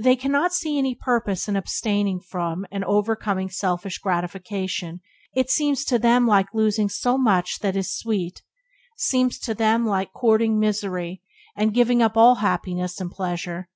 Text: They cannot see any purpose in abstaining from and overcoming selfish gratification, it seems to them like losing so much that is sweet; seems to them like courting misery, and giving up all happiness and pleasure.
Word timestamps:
They 0.00 0.16
cannot 0.16 0.54
see 0.54 0.78
any 0.78 0.94
purpose 0.94 1.48
in 1.48 1.54
abstaining 1.54 2.20
from 2.20 2.64
and 2.72 2.82
overcoming 2.82 3.50
selfish 3.50 3.98
gratification, 3.98 5.02
it 5.34 5.50
seems 5.50 5.84
to 5.84 5.98
them 5.98 6.26
like 6.26 6.54
losing 6.54 6.88
so 6.88 7.18
much 7.18 7.58
that 7.58 7.76
is 7.76 7.92
sweet; 7.94 8.42
seems 8.96 9.38
to 9.40 9.52
them 9.54 9.84
like 9.84 10.14
courting 10.14 10.58
misery, 10.58 11.20
and 11.54 11.74
giving 11.74 12.00
up 12.00 12.16
all 12.16 12.36
happiness 12.36 12.98
and 13.02 13.10
pleasure. 13.10 13.68